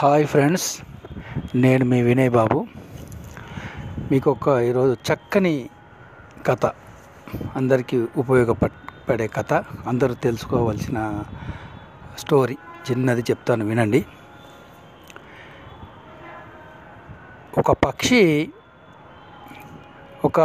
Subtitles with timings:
[0.00, 0.66] Hi friends
[1.62, 2.58] నేను మీ వినయ్ బాబు.
[4.10, 5.52] మీకు ఒక ఈరోజు చక్కని
[6.48, 6.66] కథ
[7.60, 9.52] అందరికీ ఉపయోగపడే కథ
[9.92, 10.98] అందరూ తెలుసుకోవాల్సిన
[12.22, 12.56] స్టోరీ
[12.88, 14.00] చిన్నది చెప్తాను వినండి.
[17.62, 18.22] ఒక పక్షి
[20.30, 20.40] ఒక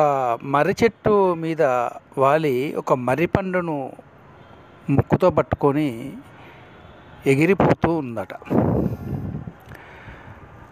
[0.56, 1.16] మర్రి చెట్టు
[1.46, 1.62] మీద
[2.26, 3.78] వాలి ఒక మర్రి పండును
[4.96, 5.90] ముక్కుతో పట్టుకొని
[7.34, 8.34] ఎగిరిపోతూ ఉందట.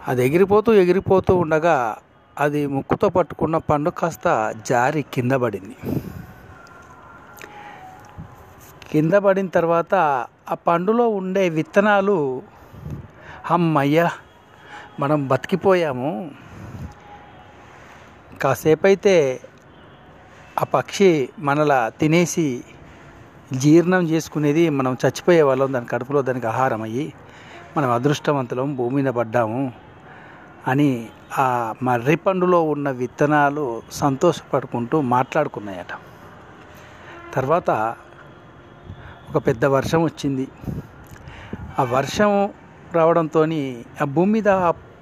[0.08, 1.96] అది ఎగిరిపోతూ ఎగిరిపోతూ ఉండగా
[2.40, 5.76] అది ముక్కుతో పట్టుకున్న పండు కాస్త జారి కింద పడింది.
[8.90, 9.94] కింద పడిన తర్వాత
[10.50, 12.42] ఆ పండులో ఉండే విత్తనాలు
[13.50, 14.10] అమ్మయ్య
[15.00, 16.30] మనం బతికిపోయాము.
[18.42, 19.40] కాసేపు అయితే
[20.60, 22.64] ఆ పక్షి మనలా తినేసి
[23.52, 27.12] జీర్ణం చేసుకునేది మనం చచ్చిపోయే వాళ్ళం దాని కడుపులో దానికి ఆహారం అయ్యి
[27.76, 29.81] మనం అదృష్టవంతులం భూమి మీద పడ్డాము.
[30.66, 30.90] అని
[31.38, 31.46] ఆ
[31.82, 35.92] మర్రి పండులో ఉన్న విత్తనాలు సంతోషపడుకుంటూ మాట్లాడుకున్నాయట.
[37.32, 37.70] తర్వాత
[39.30, 40.46] ఒక పెద్ద వర్షం వచ్చింది.
[41.78, 42.32] ఆ వర్షం
[42.92, 43.42] రావడంతో
[44.00, 44.50] ఆ భూమి మీద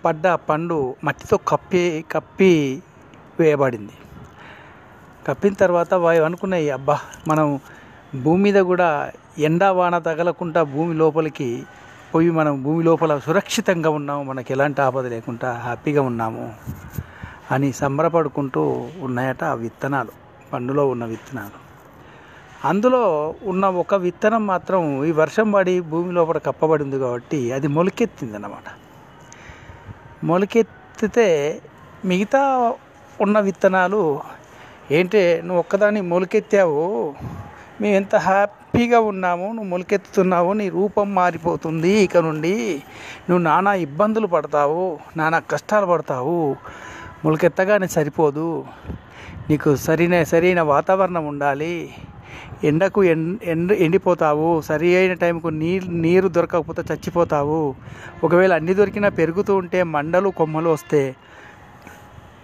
[0.05, 2.53] పడ్డ పండు మట్టితో కప్పి కప్పి
[3.39, 3.95] వేయబడింది.
[5.27, 6.97] కప్పిన తర్వాత వాయు అనుకున్నాయి అబ్బా!
[7.29, 7.47] మనం
[8.15, 8.89] భూమి మీద కూడా
[9.39, 11.49] ఎండా వాన తగలకుండా భూమి లోపలికి
[12.15, 16.53] పోయి మనం భూమి లోపల సురక్షితంగా ఉన్నాము మనకి ఎలాంటి ఆపద లేకుండా హ్యాపీగా ఉన్నాము
[17.51, 18.63] అని సంబరపడుకుంటూ
[19.01, 20.13] ఉన్నాయట ఆ విత్తనాలు
[20.53, 21.59] పండులో ఉన్న విత్తనాలు.
[22.65, 28.69] అందులో ఉన్న ఒక విత్తనం మాత్రం ఈ వర్షం పడి భూమి లోపల కప్పబడింది కాబట్టి అది మొలకెత్తింది అన్నమాట
[30.25, 31.61] మొలకెత్తితే
[32.05, 32.75] మిగతా
[33.21, 34.21] ఉన్న విత్తనాలు
[34.91, 37.15] ఏంటి నువ్వు ఒక్కదాన్ని మొలకెత్తావు
[37.81, 38.15] మేము ఎంత
[38.81, 42.53] హ్యాపీగా ఉన్నాము నువ్వు మొలకెత్తుతున్నావు నీ రూపం మారిపోతుంది ఇక నుండి.
[43.29, 44.85] నువ్వు నానా ఇబ్బందులు పడతావు
[45.17, 46.39] నానా కష్టాలు పడతావు.
[47.25, 48.47] మొలకెత్తగానే సరిపోదు.
[49.51, 51.75] నీకు సరైన సరైన వాతావరణం ఉండాలి.
[52.65, 54.49] ఎండకు ఎండ ఎండ ఎండిపోతావు.
[54.61, 57.61] సరి అయిన టైంకు నీరు నీరు దొరకకపోతే చచ్చిపోతావు.
[58.25, 61.03] ఒకవేళ అన్ని దొరికినా పెరుగుతూ ఉంటే మండలు కొమ్మలు వస్తే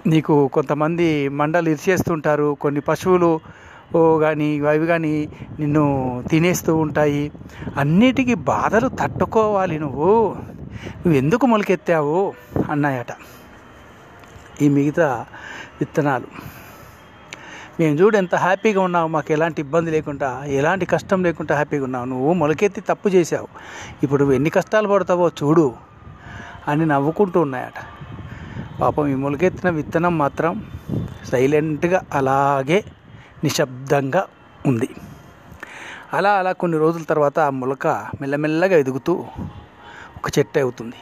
[0.06, 1.08] నీకు కొంతమంది
[1.40, 3.32] మండలు ఇరిచేస్తుంటారు కొన్ని పశువులు
[3.94, 5.28] కానీ అవి కానీ
[5.60, 7.32] నిన్ను తినేస్తూ ఉంటాయి.
[7.76, 10.36] అన్నిటికీ బాధలు తట్టుకోవాలి నువ్వు.
[10.74, 12.34] నువ్వు ఎందుకు మొలకెత్తావు?
[12.70, 13.06] అన్నాయట.
[14.62, 15.26] ఈ మిగతా
[15.80, 16.26] విత్తనాలు.
[17.80, 19.08] మేము చూడు ఎంత హ్యాపీగా ఉన్నావు.
[19.08, 22.04] మాకు ఎలాంటి ఇబ్బంది లేకుండా ఎలాంటి కష్టం లేకుండా హ్యాపీగా ఉన్నావు.
[22.04, 23.48] నువ్వు మొలకెత్తి తప్పు చేసావు
[24.02, 25.72] ఇప్పుడు నువ్వు ఎన్ని కష్టాలు పడతావో చూడు
[26.68, 27.84] అని నవ్వుకుంటూ ఉన్నాయట.
[28.80, 30.64] పాపం ఈ మొలకెత్తిన విత్తనం మాత్రం
[31.24, 32.84] సైలెంట్గా అలాగే
[33.44, 34.22] నిశ్శబ్దంగా
[34.66, 34.88] ఉంది.
[36.12, 37.86] అలా అలా కొన్ని రోజుల తర్వాత ఆ మొలక
[38.20, 39.14] మెల్లమెల్లగా ఎదుగుతూ
[40.18, 40.98] ఒక చెట్టు అవుతుంది.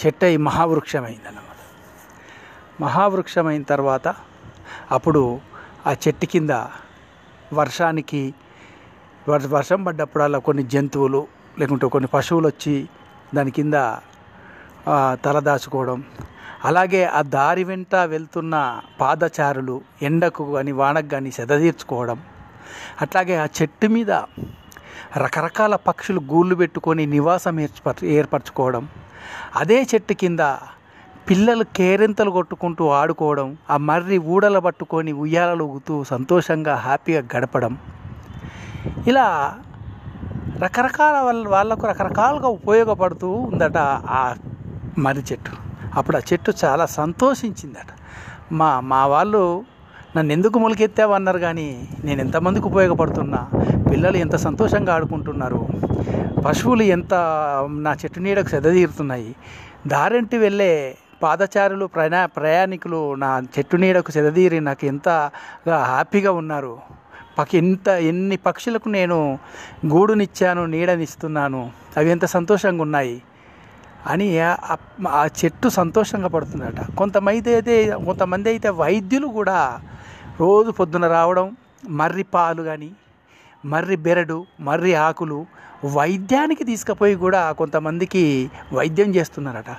[0.00, 1.52] చెట్టు అయి మహావృక్షమైంది అన్నమాట
[2.82, 4.06] మహావృక్షమైన తర్వాత
[4.96, 5.22] అప్పుడు
[5.86, 6.50] ఆ చెట్టు కింద
[7.54, 8.22] వర్షానికి
[9.54, 11.20] వర్షం పడ్డప్పుడల్లా కొన్ని జంతువులు
[11.58, 12.74] లేకుంటే కొన్ని పశువులు వచ్చి
[13.34, 13.76] దాని కింద
[15.24, 15.98] తలదాచుకోవడం
[16.68, 18.54] అలాగే ఆ దారి వెంట వెళ్తున్న
[19.00, 22.18] పాదచారులు ఎండకు కానీ వానకు కానీ సెదతీర్చుకోవడం
[23.02, 24.12] అట్లాగే ఆ చెట్టు మీద
[25.24, 28.84] రకరకాల పక్షులు గూళ్ళు పెట్టుకొని నివాసం ఏర్పర ఏర్పరచుకోవడం
[29.60, 30.40] అదే చెట్టు కింద
[31.28, 37.72] పిల్లలు కేరింతలు కొట్టుకుంటూ ఆడుకోవడం ఆ మర్రి ఊడలు పట్టుకొని ఉయ్యాలలు ఊగుతూ సంతోషంగా హ్యాపీగా గడపడం.
[39.06, 39.26] ఇలా
[40.64, 43.78] రకరకాల వాళ్ళ వాళ్ళకు రకరకాలుగా ఉపయోగపడుతూ ఉందట
[44.18, 44.22] ఆ
[44.98, 45.54] మర్రి చెట్టు.
[45.96, 47.90] అప్పుడు ఆ చెట్టు చాలా సంతోషించిందట.
[48.52, 49.64] మా మా వాళ్ళు
[50.16, 53.40] నన్ను ఎందుకు మొలకెత్తావు అన్నారు కానీ నేను ఎంతమందికి ఉపయోగపడుతున్నా?
[53.90, 55.68] పిల్లలు ఎంత సంతోషంగా ఆడుకుంటున్నారు?
[56.46, 57.14] పశువులు ఎంత
[57.68, 59.34] నా చెట్టు నీడకు సెదతీరుతున్నాయి
[59.86, 66.78] దారింటి వెళ్ళే పాదచారులు ప్రయా ప్రయాణికులు నా చెట్టు నీడకు సెదతీరి నాకు ఎంతగా హ్యాపీగా ఉన్నారు?
[67.38, 69.38] పకి ఎంత ఎన్ని పక్షులకు నేను
[69.86, 71.70] గూడునిచ్చాను నీడనిస్తున్నాను?
[71.96, 73.22] అవి ఎంత సంతోషంగా ఉన్నాయి?
[74.06, 76.96] అని ఆ- చెట్టు సంతోషంగా పడుతుందట.
[76.96, 79.80] కొంతమంది అయితే కొంతమంది అయితే వైద్యులు కూడా
[80.40, 81.56] రోజు పొద్దున రావడం
[81.88, 82.90] మర్రి పాలు కానీ
[83.64, 85.46] మర్రి బెరడు మర్రి ఆకులు
[85.94, 89.76] వైద్యానికి తీసుకుపోయి కూడా కొంతమందికి వైద్యం చేస్తున్నారట.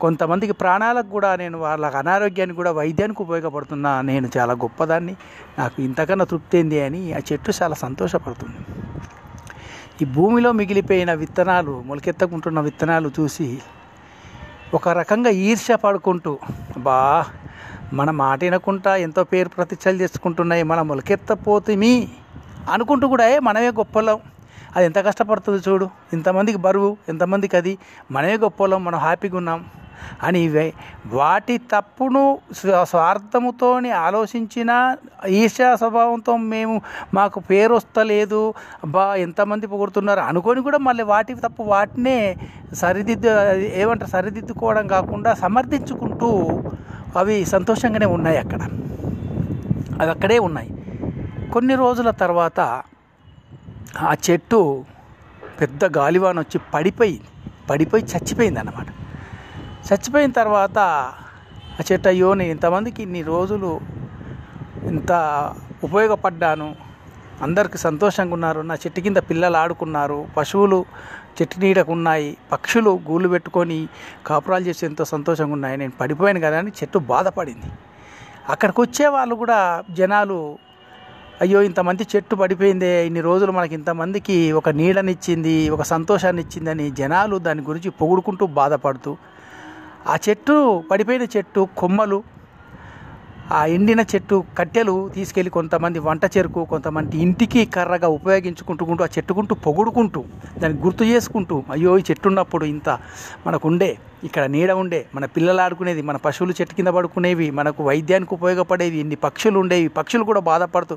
[0.00, 5.16] కొంతమందికి ప్రాణాలకు కూడా నేను వాళ్ళ అనారోగ్యానికి కూడా వైద్యానికి ఉపయోగపడుతున్నా నేను చాలా గొప్పదాన్ని.
[5.58, 8.56] నాకు ఇంతకన్నా తృప్తి ఏంది అని ఆ చెట్టు చాలా సంతోషపడుతుంది.
[10.02, 13.58] ఈ భూమిలో మిగిలిపోయిన విత్తనాలు మొలకెత్తకుంటున్న విత్తనాలు చూసి
[14.74, 16.38] ఒక రకంగా ఈర్ష్య పడుకుంటూ
[16.78, 17.24] బా
[17.92, 22.08] మన మాట వినకుండా ఎంతో పేరు ప్రతిష్టలు చేసుకుంటున్నాయి మనం మొలకెత్తపోతుమి
[22.70, 24.18] అనుకుంటూ కూడా "ఏ, మనమే గొప్పలం.
[24.76, 25.90] అది ఎంత కష్టపడుతుంది చూడు.
[26.12, 27.78] ఇంతమందికి బరువు ఎంతమందికి అది.
[28.10, 29.60] మనమే గొప్పలం మనం హ్యాపీగా ఉన్నాం.
[30.22, 30.72] అని
[31.06, 32.38] వాటి తప్పును
[32.84, 34.96] స్వార్థముతోని ఆలోచించిన
[35.28, 36.80] ఈర్ష్యా స్వభావంతో మేము
[37.14, 38.54] మాకు పేరు వస్తలేదు
[38.84, 42.36] అబ్బా ఎంతమంది పొగుడుతున్నారు అనుకొని కూడా మళ్ళీ వాటి తప్పు వాటినే
[42.72, 43.28] సరిదిద్దు
[43.74, 46.60] ఏమంటారు సరిదిద్దుకోవడం కాకుండా సమర్థించుకుంటూ
[47.16, 48.60] అవి సంతోషంగానే ఉన్నాయి అక్కడ.
[50.00, 50.70] అవి అక్కడే ఉన్నాయి.
[51.52, 52.60] కొన్ని రోజుల తర్వాత
[53.98, 54.84] ఆ చెట్టు
[55.60, 57.28] పెద్ద గాలివాన వచ్చి పడిపోయింది
[57.70, 58.86] పడిపోయి చచ్చిపోయింది అన్నమాట
[59.88, 60.78] చచ్చిపోయిన తర్వాత
[61.78, 63.80] ఆ చెట్టు అయ్యో నేను ఇంతమందికి ఇన్ని రోజులు
[64.84, 65.12] ఇంత
[65.84, 66.76] ఉపయోగపడ్డాను.
[67.42, 68.60] అందరికి సంతోషంగా ఉన్నారు.
[68.60, 70.26] నా చెట్టు కింద పిల్లలు ఆడుకున్నారు.
[70.36, 70.84] పశువులు
[71.38, 72.36] చెట్టు నీడకు ఉన్నాయి.
[72.52, 73.88] పక్షులు గూళ్ళు పెట్టుకొని
[74.26, 75.76] కాపురాలు చేసి ఎంతో సంతోషంగా ఉన్నాయి.
[75.76, 77.70] నేను పడిపోయాను కదా అని చెట్టు బాధపడింది.
[78.48, 80.58] అక్కడికి వచ్చే వాళ్ళు కూడా జనాలు
[81.42, 83.06] అయ్యో ఇంతమంది చెట్టు పడిపోయిందే.
[83.06, 89.16] ఇన్ని రోజులు మనకి ఇంతమందికి ఒక నీడనిచ్చింది ఒక సంతోషాన్ని ఇచ్చిందని జనాలు దాని గురించి పొగుడుకుంటూ బాధపడుతూ
[90.06, 90.54] ఆ చెట్టు
[90.90, 92.18] పడిపోయిన చెట్టు కొమ్మలు
[93.52, 100.20] ఆ ఎండిన చెట్టు కట్టెలు తీసుకెళ్ళి కొంతమంది వంట చెరుకు కొంతమంది ఇంటికి కర్రగా ఉపయోగించుకుంటుకుంటూ ఆ చెట్టుకుంటూ పొగుడుకుంటూ
[100.60, 102.88] దాన్ని గుర్తు చేసుకుంటూ అయ్యో ఈ చెట్టు ఉన్నప్పుడు ఇంత
[103.46, 103.90] మనకు ఉండే
[104.24, 109.18] ఇక్కడ నీడ ఉండే మన పిల్లలు ఆడుకునేది మన పశువులు చెట్టు కింద పడుకునేవి మనకు వైద్యానికి ఉపయోగపడేవి ఇన్ని
[109.24, 110.96] పక్షులు ఉండేవి పక్షులు కూడా బాధపడుతూ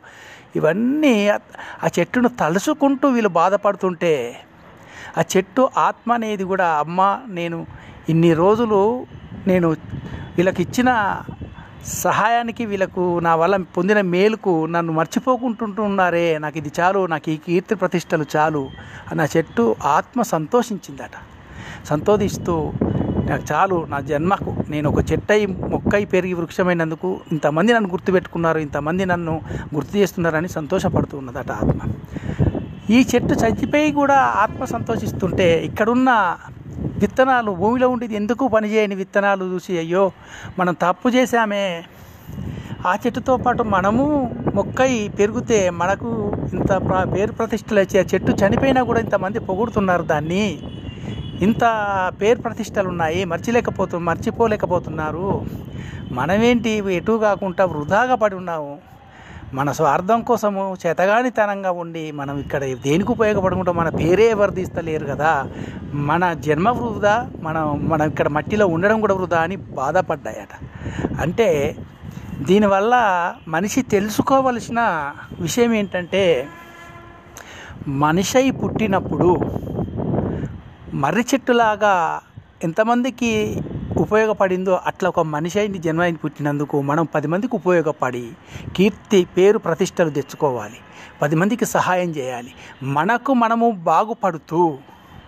[0.55, 4.13] ఇవన్నీ ఆ చెట్టును తలుచుకుంటూ వీళ్ళు బాధపడుతుంటే
[5.17, 7.01] ఆ చెట్టు ఆత్మ అనేది కూడా అమ్మ
[7.31, 7.57] నేను
[8.09, 9.05] ఇన్ని రోజులు
[9.47, 9.67] నేను
[10.35, 10.89] వీళ్ళకి ఇచ్చిన
[12.03, 16.37] సహాయానికి వీళ్ళకు నా వల్ల పొందిన మేలుకు నన్ను మర్చిపోకుంటుంటున్నారే.
[16.37, 18.69] నాకు ఇది చాలు నాకు ఈ కీర్తి ప్రతిష్టలు చాలు
[19.11, 21.15] అని ఆ చెట్టు ఆత్మ సంతోషించిందట.
[21.85, 22.71] సంతోషిస్తూ
[23.29, 29.41] నాకు చాలు నా జన్మకు నేను ఒక చెట్టై మొక్కై పెరిగి వృక్షమైనందుకు ఇంతమంది నన్ను గుర్తుపెట్టుకున్నారు ఇంతమంది నన్ను
[29.75, 31.79] గుర్తు చేస్తున్నారని సంతోషపడుతూ ఉన్నదట ఆత్మ.
[32.89, 36.11] ఈ చెట్టు చచ్చిపోయి కూడా ఆత్మ సంతోషిస్తుంటే ఇక్కడున్న
[37.03, 40.03] విత్తనాలు భూమిలో ఉండేది ఎందుకు పనిచేయని విత్తనాలు చూసి అయ్యో
[40.59, 41.65] మనం తప్పు చేశామే.
[42.87, 44.05] ఆ చెట్టుతో పాటు మనము
[44.55, 46.09] మొక్కై పెరిగితే మనకు
[46.53, 46.71] ఇంత
[47.13, 50.45] పేరు ప్రతిష్టలు వచ్చి ఆ చెట్టు చనిపోయినా కూడా ఇంతమంది పొగుడుతున్నారు దాన్ని.
[51.41, 51.63] ఇంత
[52.21, 55.29] పేరు ప్రతిష్టలు ఉన్నాయి మర్చిలేకపోతు మర్చిపోలేకపోతున్నారు.
[56.11, 58.73] మనమేంటి ఎటు కాకుండా వృధాగా పడి ఉన్నాము?
[59.53, 65.49] మన స్వార్థం కోసము చేతగానితనంగా ఉండి మనం ఇక్కడ దేనికి ఉపయోగపడకుండా మన పేరే వర్ధిస్తలేరు కదా.
[65.93, 70.53] మన జన్మ వృధా మనం మనం ఇక్కడ మట్టిలో ఉండడం కూడా వృధా అని బాధపడ్డాయట.
[71.21, 71.75] అంటే
[72.41, 72.93] దీనివల్ల
[73.47, 74.79] మనిషి తెలుసుకోవలసిన
[75.39, 76.47] విషయం ఏంటంటే
[77.87, 79.41] మనిషి పుట్టినప్పుడు
[80.93, 82.21] మర్రి చెట్టులాగా
[82.63, 83.61] ఎంతమందికి
[83.97, 88.31] ఉపయోగపడిందో అట్లా ఒక మనిషి అయిన జన్మైన పుట్టినందుకు మనం పది మందికి ఉపయోగపడి
[88.75, 90.75] కీర్తి పేరు ప్రతిష్టలు తెచ్చుకోవాలి.
[91.21, 92.51] పది మందికి సహాయం చేయాలి.
[92.83, 94.77] మనకు మనము బాగుపడుతూ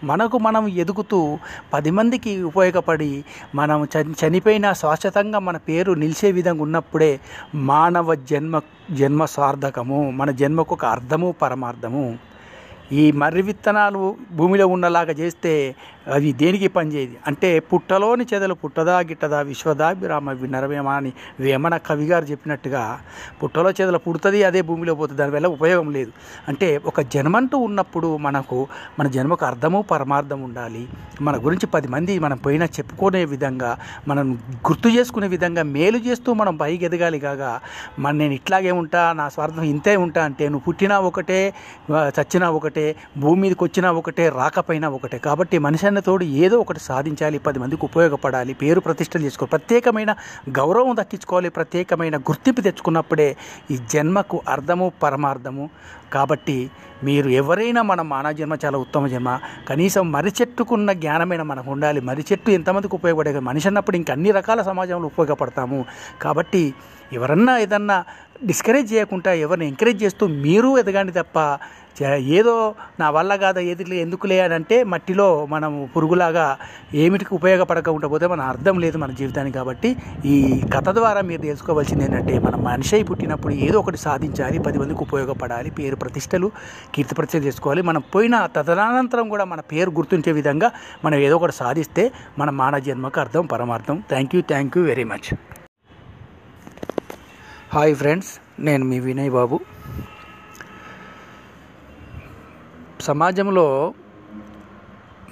[0.04, 1.38] మనకు మనం ఎదుగుతూ
[1.74, 3.24] పది మందికి ఉపయోగపడి
[3.56, 7.20] మనం చని చనిపోయిన శాశ్వతంగా మన పేరు నిలిచే విధంగా ఉన్నప్పుడే
[7.56, 12.18] మానవ జన్మ జన్మ సార్థకము మన జన్మకు ఒక అర్థము పరమార్థము.
[12.92, 15.76] ఈ మర్రి విత్తనాలు భూమిలో ఉన్నలాగా చేస్తే
[16.14, 17.16] అవి దేనికి పనిచేయదు?
[17.30, 22.84] అంటే పుట్టలోని చెదలు పుట్టదా గిట్టదా విశ్వదాభిరామ వినరవేమ అని వేమన కవి గారు చెప్పినట్టుగా
[23.42, 26.12] పుట్టలో చెదలు పుడుతుంది అదే భూమిలో పోతుంది దానివల్ల ఉపయోగం లేదు.
[26.48, 28.60] అంటే ఒక జన్మంటూ ఉన్నప్పుడు మనకు
[29.00, 30.84] మన జన్మకు అర్థము పరమార్థం ఉండాలి.
[31.22, 33.72] మన గురించి పది మంది మనం పోయినా చెప్పుకునే విధంగా
[34.08, 34.26] మనం
[34.68, 37.52] గుర్తు చేసుకునే విధంగా మేలు చేస్తూ మనం పైకి ఎదగాలి కాగా
[38.00, 41.40] మన నేను ఇట్లాగే ఉంటా నా స్వార్థం ఇంతే ఉంటా అంటే నువ్వు పుట్టినా ఒకటే
[42.18, 45.18] చచ్చినా ఒకటే భూమి మీదకి వచ్చినా ఒకటే రాకపోయినా ఒకటే.
[45.28, 49.52] కాబట్టి మనిషి అన్న తోడు ఏదో ఒకటి సాధించాలి పది మందికి ఉపయోగపడాలి పేరు ప్రతిష్టలు చేసుకోవాలి.
[49.52, 50.12] ప్రత్యేకమైన
[50.58, 53.28] గౌరవం దక్కించుకోవాలి ప్రత్యేకమైన గుర్తింపు తెచ్చుకున్నప్పుడే
[53.72, 55.66] ఈ జన్మకు అర్థము పరమార్థము.
[56.14, 56.58] కాబట్టి
[57.04, 59.40] మీరు ఎవరైనా మన మానవ జన్మ చాలా ఉత్తమ జన్మ.
[59.70, 62.02] కనీసం మర్రి చెట్టుకున్న జ్ఞానమైన మనకు ఉండాలి.
[62.02, 65.80] మర్రి చెట్టు ఎంతమందికి ఉపయోగపడే మనిషి అన్నప్పుడు ఇంక అన్ని రకాల సమాజంలో ఉపయోగపడతాము.
[66.22, 66.64] కాబట్టి
[67.14, 68.00] ఎవరన్నా ఏదన్నా
[68.46, 71.40] డిస్కరేజ్ చేయకుండా ఎవరిని ఎంకరేజ్ చేస్తూ మీరు ఎదగండి తప్ప
[72.04, 76.58] ఏదో నా వల్ల కాదా ఏది ఎందుకులే అని అంటే మట్టిలో మనం పురుగులాగా
[76.94, 82.40] ఏమిటికి ఉపయోగపడకుండా పోతే మన అర్థం లేదు మన జీవితానికి కాబట్టి ఈ కథ ద్వారా మీరు తెలుసుకోవాల్సింది ఏంటంటే
[82.40, 86.52] మనం మనిషి పుట్టినప్పుడు ఏదో ఒకటి సాధించాలి పది మందికి ఉపయోగపడాలి పేరు ప్రతిష్టలు
[86.96, 87.82] కీర్తి ప్రతిష్టలు చేసుకోవాలి.
[87.82, 90.72] మనం పోయిన తదనంతరం కూడా మన పేరు గుర్తుంచే విధంగా
[91.06, 94.04] మనం ఏదో ఒకటి సాధిస్తే మన మానవ జన్మకు అర్థం పరమార్థం.
[94.10, 95.34] Thank you thank you very much
[97.74, 99.60] hi friends నేను మీ వినయ్ బాబు.
[103.06, 103.66] సమాజంలో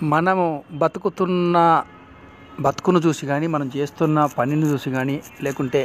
[0.03, 1.57] మనము బతుకుతున్న
[2.59, 5.81] బతుకును చూసి కానీ మనం చేస్తున్న పనిని చూసి కానీ లేకుంటే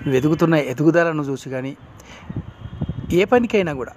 [0.00, 1.72] నువ్వు ఎదుగుతున్న ఎదుగుదలను చూసి కానీ
[3.12, 3.94] ఏ పనికైనా కూడా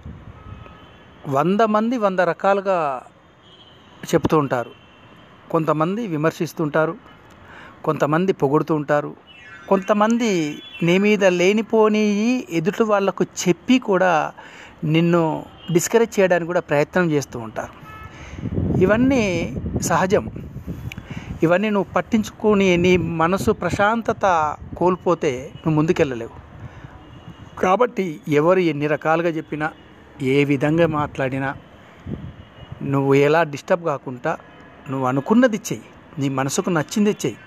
[1.28, 2.78] వంద మంది వంద రకాలుగా
[4.12, 4.72] చెప్తూ ఉంటారు.
[5.52, 6.94] కొంతమంది విమర్శిస్తుంటారు
[7.84, 9.12] కొంతమంది పొగుడుతూ ఉంటారు
[9.68, 10.30] కొంతమంది
[10.84, 12.06] నీ మీద లేనిపోని
[12.50, 14.14] ఎదుటి వాళ్ళకు చెప్పి కూడా
[14.84, 15.24] నిన్ను
[15.74, 17.82] డిస్కరేజ్ చేయడానికి కూడా ప్రయత్నం చేస్తూ ఉంటారు.
[18.78, 20.32] ఇవన్నీ సహజం.
[21.44, 26.42] ఇవన్నీ నువ్వు పట్టించుకొని నీ మనసు ప్రశాంతత కోల్పోతే నువ్వు ముందుకెళ్ళలేవు.
[27.60, 29.72] కాబట్టి ఎవరు ఎన్ని రకాలుగా చెప్పినా
[30.22, 31.56] ఏ విధంగా మాట్లాడినా
[32.84, 34.38] నువ్వు ఎలా డిస్టర్బ్ కాకుండా
[34.90, 35.82] నువ్వు అనుకున్నది చెయ్యి.
[36.20, 37.38] నీ మనసుకు నచ్చింది చెయ్యి.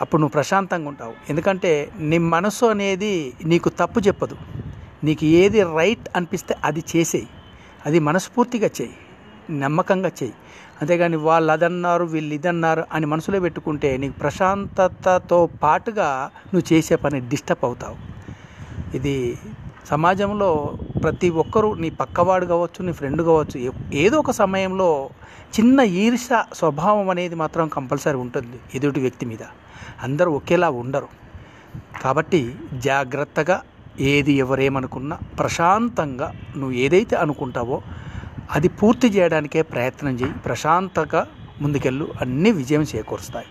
[0.00, 1.12] అప్పుడు నువ్వు ప్రశాంతంగా ఉంటావు.
[1.30, 4.36] ఎందుకంటే నీ మనసు అనేది నీకు తప్పు చెప్పదు.
[5.06, 7.28] నీకు ఏది రైట్ అనిపిస్తే అది చేసేయి.
[7.86, 10.34] అది మనస్ఫూర్తిగా చెయ్యి నమ్మకంగా చెయ్యి
[10.80, 16.08] అంతేగాని వాళ్ళు అదన్నారు వీళ్ళు ఇదన్నారు అని మనసులో పెట్టుకుంటే నీకు ప్రశాంతతతో పాటుగా
[16.54, 17.96] నువ్వు చేసే పని డిస్టర్బ్ అవుతావు.
[18.96, 19.38] ఇది
[19.86, 20.50] సమాజంలో
[21.02, 24.88] ప్రతి ఒక్కరూ నీ పక్కవాడు కావచ్చు నీ ఫ్రెండ్ కావచ్చు ఏదో ఒక సమయంలో
[25.60, 29.44] చిన్న ఈర్ష స్వభావం అనేది మాత్రం కంపల్సరీ ఉంటుంది ఎదుటి వ్యక్తి మీద.
[30.02, 31.08] అందరూ ఒకేలా ఉండరు.
[32.02, 32.40] కాబట్టి
[32.74, 33.62] జాగ్రత్తగా
[34.00, 37.82] ఏది ఎవరేమనుకున్నా ప్రశాంతంగా నువ్వు ఏదైతే అనుకుంటావో
[38.50, 40.32] అది పూర్తి చేయడానికే ప్రయత్నం చేయి.
[40.32, 41.26] ప్రశాంతంగా
[41.60, 42.08] ముందుకెళ్ళు.
[42.20, 43.46] అన్నీ విజయం చేకూరుస్తాయి.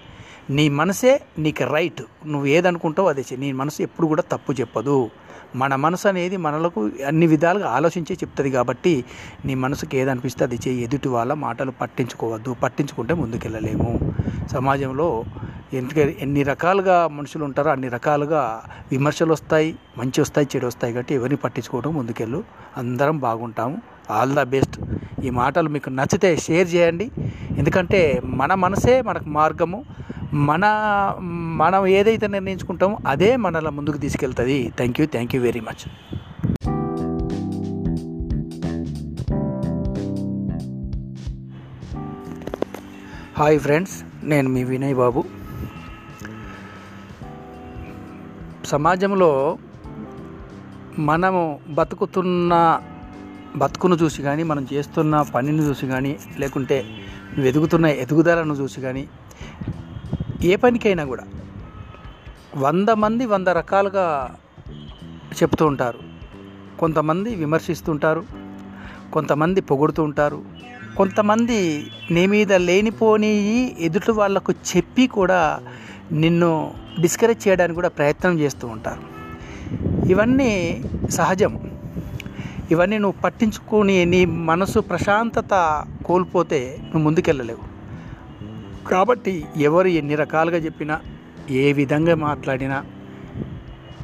[0.49, 3.45] నీ మనసే నీకు రైట్ నువ్వు ఏదనుకుంటావు అదే చెయ్యి.
[3.45, 5.09] నీ మనసు ఎప్పుడు కూడా తప్పు చెప్పదు.
[5.55, 9.03] మన మనసు అనేది మనలకు అన్ని విధాలుగా ఆలోచించే చెప్తుంది కాబట్టి
[9.45, 12.53] నీ మనసుకి ఏదనిపిస్తే అది చేయి ఎదుటి వాళ్ళ మాటలు పట్టించుకోవద్దు.
[12.63, 14.13] పట్టించుకుంటే ముందుకెళ్ళలేము.
[14.51, 15.23] సమాజంలో
[15.73, 18.61] ఎందుకంటే ఎన్ని రకాలుగా మనుషులు ఉంటారో అన్ని రకాలుగా
[18.91, 22.43] విమర్శలు వస్తాయి మంచి వస్తాయి చెడు వస్తాయి కాబట్టి ఎవరిని పట్టించుకోవడం ముందుకెళ్ళు.
[22.77, 23.77] అందరం బాగుంటాము.
[24.11, 24.79] ఆల్ ద బెస్ట్
[25.23, 27.11] ఈ మాటలు మీకు నచ్చితే షేర్ చేయండి.
[27.57, 29.85] ఎందుకంటే మన మనసే మనకు మార్గము.
[30.35, 30.65] మన
[31.55, 34.73] మనం ఏదైతే నిర్ణయించుకుంటామో అదే మనల ముందుకు తీసుకెళ్తుంది.
[34.77, 35.85] Thank you thank you very much
[43.37, 45.23] hi friends నేను మీ వినయ్ బాబు
[48.65, 49.57] సమాజంలో
[50.99, 52.81] మనము బతుకుతున్న
[53.55, 56.83] బతుకును చూసి కానీ మనం చేస్తున్న పనిని చూసి కానీ లేకుంటే
[57.29, 59.07] నువ్వు ఎదుగుతున్న ఎదుగుదలను చూసి కానీ
[60.41, 61.23] ఏ పనికైనా కూడా
[62.57, 64.35] వంద మంది వంద రకాలుగా
[65.43, 65.99] చెప్తూ ఉంటారు.
[66.79, 68.23] కొంతమంది విమర్శిస్తుంటారు
[69.13, 70.43] కొంతమంది పొగుడుతూ ఉంటారు
[70.97, 75.59] కొంతమంది నీ మీద లేనిపోని ఎదుటి వాళ్ళకు చెప్పి కూడా
[76.11, 79.15] నిన్ను డిస్కరేజ్ చేయడానికి కూడా ప్రయత్నం చేస్తూ ఉంటారు.
[80.07, 81.71] ఇవన్నీ సహజం.
[82.71, 87.74] ఇవన్నీ నువ్వు పట్టించుకొని నీ మనసు ప్రశాంతత కోల్పోతే నువ్వు ముందుకెళ్ళలేవు.
[88.87, 91.01] కాబట్టి ఎవరు ఎన్ని రకాలుగా చెప్పినా
[91.49, 92.85] ఏ విధంగా మాట్లాడినా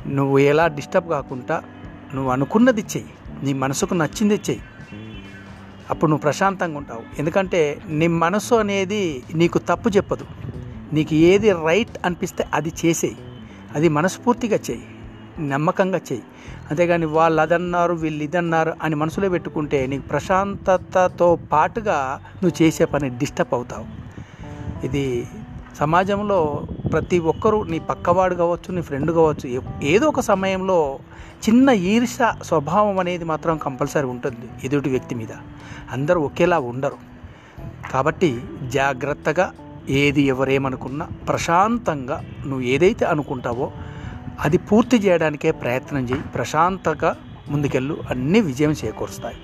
[0.07, 1.63] నువ్వు ఎలా డిస్టర్బ్ కాకుండా
[2.15, 3.05] నువ్వు అనుకున్నది చెయ్యి.
[3.43, 4.61] నీ మనసుకు నచ్చింది చెయ్యి.
[5.89, 7.01] అప్పుడు నువ్వు ప్రశాంతంగా ఉంటావు.
[7.19, 10.25] ఎందుకంటే నీ మనసు అనేది నీకు తప్పు చెప్పదు.
[10.93, 13.17] నీకు ఏది రైట్ అనిపిస్తే అది చేసేయి.
[13.75, 14.85] అది మనస్ఫూర్తిగా చెయ్యి.
[15.47, 16.23] నమ్మకంగా చెయ్యి.
[16.71, 23.53] అంతేగాని వాళ్ళు అదన్నారు వీళ్ళు ఇదన్నారు అని మనసులో పెట్టుకుంటే నీకు ప్రశాంతతతో పాటుగా నువ్వు చేసే పని డిస్టర్బ్
[23.53, 24.00] అవుతావు.
[24.83, 25.27] ఇది
[25.79, 31.00] సమాజంలో ప్రతి ఒక్కరూ నీ పక్కవాడు కావచ్చు నీ ఫ్రెండ్ కావచ్చు ఏదో ఒక సమయంలో
[31.50, 35.27] చిన్న ఈర్ష స్వభావం అనేది మాత్రం కంపల్సరీ ఉంటుంది ఎదుటి వ్యక్తి మీద.
[35.91, 36.95] అందరూ ఒకేలా ఉండరు.
[37.91, 39.53] కాబట్టి జాగ్రత్తగా
[39.89, 43.71] ఏది ఎవరేమనుకున్నా ప్రశాంతంగా నువ్వు ఏదైతే అనుకుంటావో
[44.39, 46.21] అది పూర్తి చేయడానికే ప్రయత్నం చేయి.
[46.35, 47.15] ప్రశాంతంగా
[47.50, 47.97] ముందుకెళ్ళు.
[48.09, 49.35] అన్నీ విజయం చేకూరుస్తాయి.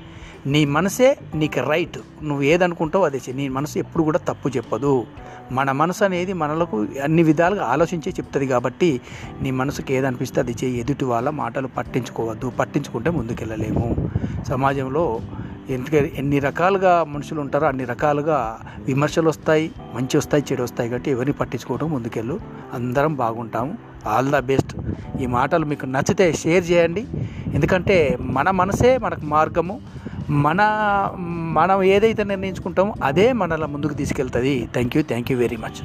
[0.48, 5.06] నీ మనసే నీకు రైట్ నువ్వు ఏదనుకుంటావో అదే నీ మనసు ఎప్పుడు కూడా తప్పు చెప్పదు.
[5.52, 9.02] మన మనసు అనేది మనలకు అన్ని విధాలుగా ఆలోచించే చెప్తుంది కాబట్టి
[9.42, 12.50] నీ మనసుకి ఏదనిపిస్తే అది చేయి ఎదుటి వాళ్ళ మాటలు పట్టించుకోవద్దు.
[12.50, 14.10] పట్టించుకుంటే ముందుకెళ్ళలేము.
[14.48, 15.20] సమాజంలో
[15.70, 21.34] ఎందుకంటే ఎన్ని రకాలుగా మనుషులు ఉంటారో అన్ని రకాలుగా విమర్శలు వస్తాయి మంచి వస్తాయి చెడు వస్తాయి కాబట్టి ఎవరిని
[21.34, 22.40] పట్టించుకోవడం ముందుకెళ్ళు.
[22.74, 23.78] అందరం బాగుంటాము.
[24.06, 24.76] All the best.
[25.22, 27.06] ఈ మాటలు మీకు నచ్చితే షేర్ చేయండి.
[27.54, 29.82] ఎందుకంటే మన మనసే మనకు మార్గము.
[30.30, 30.62] మన
[31.52, 34.70] మనం ఏదైతే నిర్ణయించుకుంటామో అదే మనల ముందుకు తీసుకెళ్తుంది.
[34.74, 35.80] Thank you thank you very much